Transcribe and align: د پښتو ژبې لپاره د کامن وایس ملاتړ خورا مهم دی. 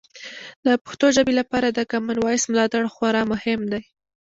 د 0.65 0.67
پښتو 0.83 1.05
ژبې 1.15 1.33
لپاره 1.39 1.67
د 1.69 1.79
کامن 1.91 2.17
وایس 2.19 2.43
ملاتړ 2.51 2.83
خورا 2.93 3.21
مهم 3.31 3.59
دی. 3.71 3.81